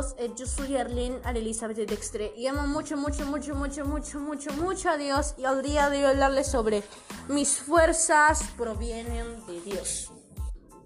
todos, 0.00 0.14
eh, 0.18 0.30
yo 0.36 0.46
soy 0.46 0.76
Arlene 0.76 1.20
Elizabeth 1.34 1.88
Dextre 1.88 2.32
y 2.36 2.46
amo 2.46 2.66
mucho, 2.66 2.96
mucho, 2.96 3.26
mucho, 3.26 3.54
mucho, 3.54 3.84
mucho, 3.84 4.18
mucho, 4.18 4.52
mucho 4.54 4.90
a 4.90 4.96
Dios 4.96 5.34
y 5.36 5.44
al 5.44 5.62
día 5.62 5.90
de 5.90 5.98
hoy 5.98 6.12
hablarles 6.12 6.46
sobre 6.46 6.82
mis 7.28 7.58
fuerzas 7.58 8.42
provienen 8.56 9.44
de 9.46 9.60
Dios. 9.60 10.10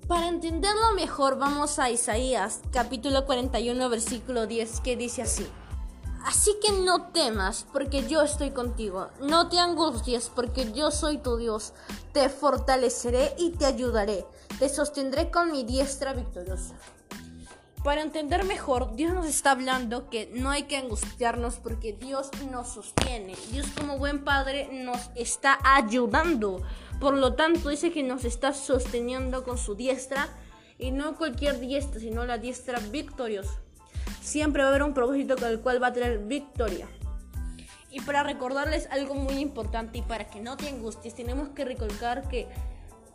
Para 0.08 0.28
entenderlo 0.28 0.92
mejor 0.96 1.38
vamos 1.38 1.78
a 1.78 1.90
Isaías 1.90 2.60
capítulo 2.72 3.24
41 3.24 3.88
versículo 3.88 4.46
10 4.46 4.80
que 4.80 4.96
dice 4.96 5.22
así. 5.22 5.46
Así 6.24 6.56
que 6.62 6.72
no 6.72 7.08
temas, 7.08 7.66
porque 7.70 8.08
yo 8.08 8.22
estoy 8.22 8.50
contigo. 8.50 9.08
No 9.20 9.50
te 9.50 9.58
angusties, 9.58 10.30
porque 10.34 10.72
yo 10.72 10.90
soy 10.90 11.18
tu 11.18 11.36
Dios. 11.36 11.74
Te 12.14 12.30
fortaleceré 12.30 13.34
y 13.36 13.50
te 13.50 13.66
ayudaré. 13.66 14.24
Te 14.58 14.70
sostendré 14.70 15.30
con 15.30 15.52
mi 15.52 15.64
diestra 15.64 16.14
victoriosa. 16.14 16.76
Para 17.84 18.00
entender 18.00 18.44
mejor, 18.44 18.96
Dios 18.96 19.12
nos 19.12 19.26
está 19.26 19.50
hablando 19.50 20.08
que 20.08 20.30
no 20.32 20.48
hay 20.48 20.62
que 20.62 20.78
angustiarnos 20.78 21.56
porque 21.56 21.92
Dios 21.92 22.30
nos 22.50 22.68
sostiene. 22.68 23.34
Dios 23.52 23.66
como 23.78 23.98
buen 23.98 24.24
padre 24.24 24.70
nos 24.72 25.10
está 25.14 25.58
ayudando. 25.62 26.62
Por 26.98 27.12
lo 27.12 27.34
tanto, 27.34 27.68
dice 27.68 27.92
que 27.92 28.02
nos 28.02 28.24
está 28.24 28.54
sosteniendo 28.54 29.44
con 29.44 29.58
su 29.58 29.74
diestra 29.74 30.30
y 30.78 30.92
no 30.92 31.18
cualquier 31.18 31.60
diestra, 31.60 32.00
sino 32.00 32.24
la 32.24 32.38
diestra 32.38 32.78
victoriosa. 32.78 33.60
Siempre 34.22 34.62
va 34.62 34.68
a 34.68 34.70
haber 34.70 34.82
un 34.82 34.94
propósito 34.94 35.36
con 35.36 35.48
el 35.48 35.60
cual 35.60 35.82
va 35.82 35.88
a 35.88 35.92
tener 35.92 36.20
victoria. 36.20 36.88
Y 37.90 38.00
para 38.00 38.22
recordarles 38.22 38.88
algo 38.92 39.14
muy 39.14 39.34
importante 39.34 39.98
y 39.98 40.02
para 40.02 40.30
que 40.30 40.40
no 40.40 40.56
te 40.56 40.70
angusties, 40.70 41.14
tenemos 41.14 41.50
que 41.50 41.66
recordar 41.66 42.28
que 42.28 42.48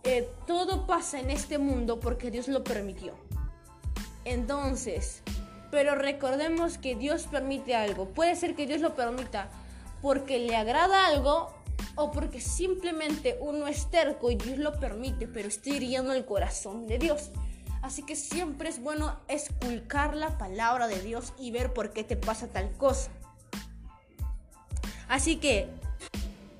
eh, 0.03 0.29
todo 0.45 0.85
pasa 0.85 1.19
en 1.19 1.31
este 1.31 1.57
mundo 1.57 1.99
porque 1.99 2.29
Dios 2.29 2.47
lo 2.47 2.63
permitió. 2.63 3.15
Entonces, 4.25 5.21
pero 5.71 5.95
recordemos 5.95 6.77
que 6.77 6.95
Dios 6.95 7.27
permite 7.27 7.75
algo. 7.75 8.09
Puede 8.09 8.35
ser 8.35 8.55
que 8.55 8.65
Dios 8.65 8.81
lo 8.81 8.95
permita 8.95 9.49
porque 10.01 10.39
le 10.39 10.55
agrada 10.55 11.07
algo 11.07 11.53
o 11.95 12.11
porque 12.11 12.41
simplemente 12.41 13.37
uno 13.41 13.67
es 13.67 13.89
terco 13.89 14.31
y 14.31 14.35
Dios 14.35 14.57
lo 14.57 14.79
permite, 14.79 15.27
pero 15.27 15.47
está 15.47 15.69
hiriendo 15.69 16.13
el 16.13 16.25
corazón 16.25 16.87
de 16.87 16.97
Dios. 16.97 17.31
Así 17.81 18.03
que 18.03 18.15
siempre 18.15 18.69
es 18.69 18.81
bueno 18.81 19.17
esculcar 19.27 20.15
la 20.15 20.37
palabra 20.37 20.87
de 20.87 21.01
Dios 21.01 21.33
y 21.39 21.51
ver 21.51 21.73
por 21.73 21.91
qué 21.91 22.03
te 22.03 22.17
pasa 22.17 22.47
tal 22.47 22.71
cosa. 22.73 23.11
Así 25.07 25.37
que, 25.37 25.69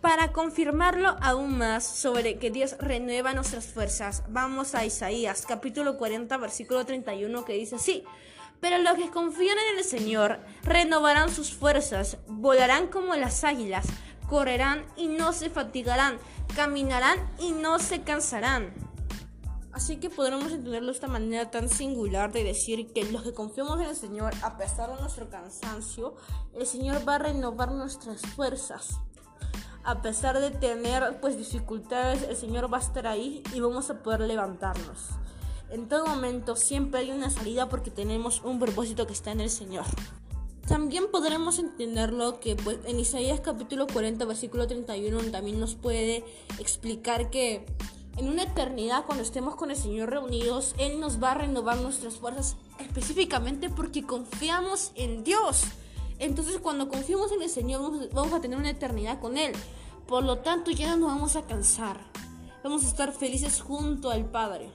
para 0.02 0.32
confirmarlo 0.32 1.18
aún 1.22 1.58
más 1.58 1.86
sobre 1.86 2.38
que 2.38 2.52
Dios 2.52 2.76
renueva 2.80 3.34
nuestras 3.34 3.68
fuerzas, 3.68 4.24
vamos 4.30 4.76
a 4.76 4.86
Isaías 4.86 5.46
capítulo 5.48 5.98
40 5.98 6.38
versículo 6.38 6.86
31 6.86 7.46
que 7.46 7.54
dice 7.54 7.76
así. 7.76 8.04
Pero 8.62 8.78
los 8.78 8.96
que 8.96 9.10
confían 9.10 9.58
en 9.72 9.80
el 9.80 9.84
Señor 9.84 10.40
renovarán 10.64 11.30
sus 11.30 11.54
fuerzas, 11.54 12.18
volarán 12.28 12.88
como 12.88 13.16
las 13.16 13.44
águilas, 13.44 13.88
correrán 14.28 14.86
y 14.96 15.08
no 15.08 15.34
se 15.34 15.50
fatigarán, 15.50 16.18
caminarán 16.56 17.18
y 17.40 17.52
no 17.52 17.80
se 17.80 18.02
cansarán. 18.02 18.74
Así 19.72 19.98
que 19.98 20.10
podremos 20.10 20.52
entenderlo 20.52 20.88
de 20.88 20.94
esta 20.94 21.08
manera 21.08 21.52
tan 21.52 21.70
singular 21.70 22.32
de 22.32 22.44
decir 22.44 22.92
que 22.92 23.10
los 23.12 23.24
que 23.24 23.34
confiamos 23.34 23.80
en 23.80 23.88
el 23.88 23.96
Señor, 23.96 24.34
a 24.42 24.58
pesar 24.58 24.94
de 24.94 25.00
nuestro 25.00 25.30
cansancio, 25.30 26.16
el 26.54 26.66
Señor 26.66 27.08
va 27.08 27.16
a 27.16 27.20
renovar 27.20 27.72
nuestras 27.72 28.22
fuerzas. 28.22 29.00
A 29.84 30.02
pesar 30.02 30.40
de 30.40 30.52
tener 30.52 31.20
pues 31.22 31.38
dificultades, 31.38 32.24
el 32.24 32.36
Señor 32.36 32.72
va 32.72 32.78
a 32.78 32.82
estar 32.82 33.08
ahí 33.08 33.44
y 33.54 33.60
vamos 33.60 33.90
a 33.90 34.04
poder 34.04 34.22
levantarnos. 34.22 35.10
En 35.70 35.88
todo 35.88 36.06
momento 36.06 36.56
siempre 36.56 37.02
hay 37.02 37.12
una 37.12 37.30
salida 37.30 37.70
porque 37.70 37.92
tenemos 37.92 38.42
un 38.44 38.60
propósito 38.60 39.08
que 39.08 39.14
está 39.14 39.32
en 39.32 39.42
el 39.42 39.50
Señor. 39.50 39.86
También 40.68 41.06
podremos 41.12 41.58
entenderlo 41.58 42.40
que 42.40 42.56
pues, 42.56 42.78
en 42.86 43.00
Isaías 43.00 43.40
capítulo 43.40 43.88
40 43.88 44.24
versículo 44.26 44.68
31 44.68 45.32
también 45.32 45.60
nos 45.60 45.76
puede 45.76 46.24
explicar 46.60 47.30
que 47.30 47.66
en 48.18 48.28
una 48.28 48.44
eternidad, 48.44 49.06
cuando 49.06 49.24
estemos 49.24 49.56
con 49.56 49.72
el 49.72 49.78
Señor 49.78 50.10
reunidos, 50.10 50.76
Él 50.78 51.00
nos 51.00 51.24
va 51.24 51.32
a 51.32 51.36
renovar 51.36 51.78
nuestras 51.78 52.16
fuerzas 52.16 52.58
específicamente 52.78 53.70
porque 53.70 54.04
confiamos 54.04 54.92
en 54.96 55.24
Dios. 55.24 55.64
Entonces, 56.20 56.60
cuando 56.60 56.90
confiamos 56.90 57.32
en 57.32 57.42
el 57.42 57.50
Señor, 57.50 58.10
vamos 58.14 58.34
a 58.34 58.42
tener 58.42 58.58
una 58.58 58.70
eternidad 58.70 59.20
con 59.20 59.38
Él. 59.38 59.54
Por 60.06 60.24
lo 60.24 60.40
tanto, 60.40 60.70
ya 60.72 60.90
no 60.90 60.98
nos 60.98 61.10
vamos 61.10 61.36
a 61.36 61.44
cansar. 61.44 61.98
Vamos 62.64 62.84
a 62.84 62.88
estar 62.88 63.14
felices 63.14 63.62
junto 63.62 64.12
al 64.12 64.26
Padre. 64.26 64.70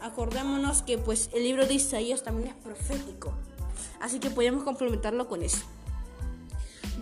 Acordémonos 0.00 0.82
que 0.82 0.98
pues 0.98 1.30
el 1.32 1.44
libro 1.44 1.66
de 1.66 1.74
Isaías 1.74 2.22
también 2.22 2.48
es 2.48 2.54
profético. 2.54 3.32
Así 4.00 4.20
que 4.20 4.28
podemos 4.28 4.62
complementarlo 4.64 5.28
con 5.28 5.42
eso. 5.42 5.64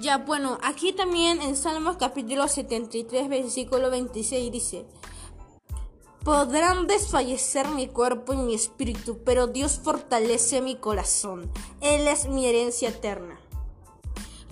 Ya, 0.00 0.18
bueno, 0.18 0.58
aquí 0.62 0.92
también 0.92 1.42
en 1.42 1.56
Salmos 1.56 1.96
capítulo 1.96 2.46
73, 2.46 3.28
versículo 3.28 3.90
26 3.90 4.52
dice, 4.52 4.84
Podrán 6.24 6.86
desfallecer 6.86 7.66
mi 7.70 7.88
cuerpo 7.88 8.32
y 8.32 8.36
mi 8.36 8.54
espíritu, 8.54 9.18
pero 9.24 9.48
Dios 9.48 9.80
fortalece 9.82 10.60
mi 10.62 10.76
corazón. 10.76 11.50
Él 11.80 12.06
es 12.06 12.28
mi 12.28 12.46
herencia 12.46 12.90
eterna. 12.90 13.40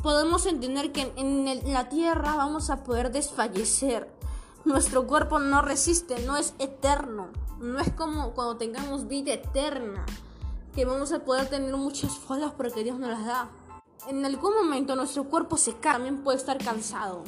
Podemos 0.03 0.47
entender 0.47 0.91
que 0.91 1.13
en 1.15 1.73
la 1.73 1.89
tierra 1.89 2.35
vamos 2.35 2.71
a 2.71 2.83
poder 2.83 3.13
desfallecer. 3.13 4.11
Nuestro 4.65 5.07
cuerpo 5.07 5.39
no 5.39 5.63
resiste, 5.63 6.19
no 6.27 6.37
es 6.37 6.55
eterno. 6.59 7.29
No 7.61 7.79
es 7.79 7.93
como 7.93 8.33
cuando 8.33 8.57
tengamos 8.57 9.07
vida 9.07 9.35
eterna, 9.35 10.05
que 10.75 10.85
vamos 10.85 11.13
a 11.13 11.21
poder 11.21 11.49
tener 11.49 11.77
muchas 11.77 12.19
fallas 12.19 12.53
porque 12.57 12.83
Dios 12.83 12.99
nos 12.99 13.11
las 13.11 13.25
da. 13.25 13.49
En 14.09 14.25
algún 14.25 14.57
momento 14.57 14.97
nuestro 14.97 15.23
cuerpo 15.25 15.57
se 15.57 15.75
cae, 15.75 15.93
también 15.93 16.25
puede 16.25 16.39
estar 16.39 16.59
cansado. 16.59 17.23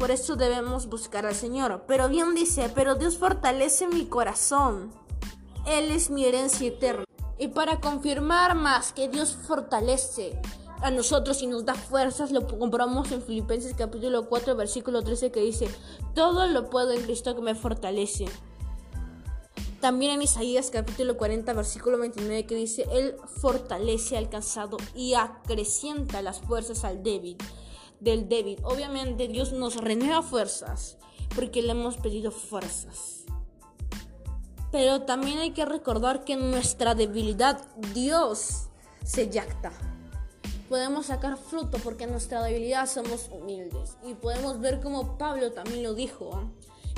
Por 0.00 0.10
eso 0.10 0.34
debemos 0.34 0.86
buscar 0.86 1.26
al 1.26 1.34
Señor. 1.34 1.84
Pero 1.86 2.08
bien 2.08 2.34
dice, 2.34 2.72
pero 2.74 2.94
Dios 2.94 3.18
fortalece 3.18 3.86
mi 3.86 4.06
corazón. 4.06 4.90
Él 5.66 5.90
es 5.90 6.08
mi 6.08 6.24
herencia 6.24 6.68
eterna. 6.68 7.04
Y 7.38 7.48
para 7.48 7.80
confirmar 7.80 8.54
más 8.54 8.94
que 8.94 9.10
Dios 9.10 9.36
fortalece 9.36 10.40
a 10.80 10.90
nosotros 10.90 11.42
y 11.42 11.48
nos 11.48 11.66
da 11.66 11.74
fuerzas, 11.74 12.32
lo 12.32 12.46
compramos 12.46 13.12
en 13.12 13.20
Filipenses 13.20 13.74
capítulo 13.76 14.26
4, 14.26 14.56
versículo 14.56 15.02
13 15.02 15.30
que 15.30 15.40
dice, 15.40 15.68
todo 16.14 16.46
lo 16.46 16.70
puedo 16.70 16.92
en 16.92 17.02
Cristo 17.02 17.36
que 17.36 17.42
me 17.42 17.54
fortalece. 17.54 18.24
También 19.82 20.12
en 20.12 20.22
Isaías 20.22 20.70
capítulo 20.70 21.18
40, 21.18 21.52
versículo 21.52 21.98
29 21.98 22.46
que 22.46 22.54
dice, 22.54 22.86
Él 22.90 23.16
fortalece 23.36 24.16
al 24.16 24.30
cansado 24.30 24.78
y 24.94 25.12
acrecienta 25.12 26.22
las 26.22 26.40
fuerzas 26.40 26.84
al 26.84 27.02
débil 27.02 27.36
del 28.00 28.28
débil. 28.28 28.58
Obviamente 28.62 29.28
Dios 29.28 29.52
nos 29.52 29.76
renueva 29.76 30.22
fuerzas 30.22 30.96
porque 31.34 31.62
le 31.62 31.72
hemos 31.72 31.96
pedido 31.96 32.30
fuerzas. 32.30 33.24
Pero 34.72 35.02
también 35.02 35.38
hay 35.38 35.50
que 35.50 35.64
recordar 35.64 36.24
que 36.24 36.34
en 36.34 36.50
nuestra 36.50 36.94
debilidad 36.94 37.60
Dios 37.92 38.68
se 39.04 39.28
yacta. 39.28 39.72
Podemos 40.68 41.06
sacar 41.06 41.36
fruto 41.36 41.78
porque 41.82 42.04
en 42.04 42.12
nuestra 42.12 42.42
debilidad 42.42 42.86
somos 42.86 43.28
humildes. 43.30 43.96
Y 44.04 44.14
podemos 44.14 44.60
ver 44.60 44.80
como 44.80 45.18
Pablo 45.18 45.52
también 45.52 45.82
lo 45.82 45.94
dijo 45.94 46.50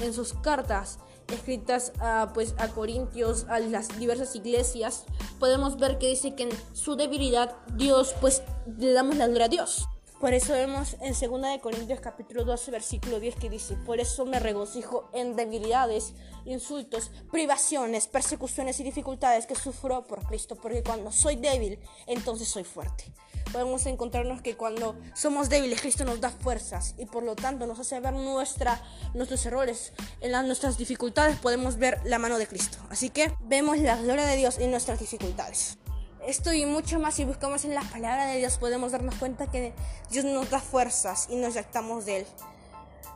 en 0.03 0.13
sus 0.13 0.35
cartas 0.35 0.99
escritas 1.29 1.93
a, 1.99 2.33
pues, 2.35 2.55
a 2.59 2.69
Corintios, 2.69 3.47
a 3.49 3.59
las 3.61 3.99
diversas 3.99 4.37
iglesias. 4.37 5.05
Podemos 5.39 5.79
ver 5.79 5.99
que 5.99 6.09
dice 6.09 6.35
que 6.35 6.45
en 6.45 6.51
su 6.75 6.97
debilidad 6.97 7.57
Dios, 7.75 8.15
pues 8.21 8.43
le 8.79 8.93
damos 8.93 9.17
la 9.17 9.27
gloria 9.27 9.47
a 9.47 9.49
Dios. 9.49 9.89
Por 10.23 10.35
eso 10.35 10.53
vemos 10.53 10.97
en 11.01 11.15
2 11.15 11.61
Corintios 11.61 11.99
capítulo 11.99 12.45
12 12.45 12.71
versículo 12.71 13.19
10 13.19 13.35
que 13.35 13.51
dice, 13.51 13.75
por 13.75 13.99
eso 13.99 14.25
me 14.25 14.39
regocijo 14.39 15.11
en 15.13 15.35
debilidades, 15.35 16.13
insultos, 16.45 17.11
privaciones, 17.33 18.07
persecuciones 18.07 18.79
y 18.79 18.85
dificultades 18.85 19.47
que 19.47 19.57
sufro 19.57 20.07
por 20.07 20.25
Cristo, 20.25 20.55
porque 20.55 20.85
cuando 20.85 21.11
soy 21.11 21.35
débil, 21.35 21.81
entonces 22.07 22.47
soy 22.47 22.63
fuerte. 22.63 23.13
Podemos 23.53 23.85
encontrarnos 23.87 24.43
que 24.43 24.57
cuando 24.57 24.95
somos 25.13 25.49
débiles, 25.49 25.81
Cristo 25.81 26.05
nos 26.05 26.21
da 26.21 26.31
fuerzas 26.31 26.95
y 26.99 27.07
por 27.07 27.25
lo 27.25 27.35
tanto 27.35 27.67
nos 27.67 27.81
hace 27.81 27.99
ver 27.99 28.13
nuestra, 28.13 28.81
nuestros 29.15 29.45
errores. 29.45 29.93
En 30.21 30.31
las, 30.31 30.45
nuestras 30.45 30.79
dificultades 30.79 31.37
podemos 31.41 31.79
ver 31.79 32.01
la 32.05 32.21
mano 32.21 32.39
de 32.39 32.47
Cristo. 32.47 32.79
Así 32.91 33.11
que 33.11 33.35
vemos 33.41 33.77
la 33.79 33.97
gloria 33.97 34.27
de 34.27 34.37
Dios 34.37 34.61
en 34.61 34.71
nuestras 34.71 35.01
dificultades. 35.01 35.79
Esto 36.27 36.53
y 36.53 36.67
mucho 36.67 37.01
más, 37.01 37.15
si 37.15 37.25
buscamos 37.25 37.65
en 37.65 37.75
la 37.75 37.83
palabra 37.83 38.27
de 38.27 38.39
Dios, 38.39 38.57
podemos 38.57 38.93
darnos 38.93 39.17
cuenta 39.17 39.51
que 39.51 39.73
Dios 40.11 40.25
nos 40.25 40.51
da 40.51 40.61
fuerzas 40.61 41.27
y 41.29 41.37
nos 41.37 41.55
jactamos 41.55 42.07
de 42.07 42.19
Él. 42.19 42.27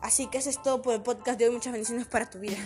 Así 0.02 0.26
que 0.26 0.38
eso 0.38 0.50
es 0.50 0.60
todo 0.60 0.82
por 0.82 0.94
el 0.94 1.02
podcast 1.02 1.38
de 1.38 1.46
hoy. 1.46 1.54
Muchas 1.54 1.72
bendiciones 1.72 2.06
para 2.06 2.28
tu 2.28 2.40
vida. 2.40 2.58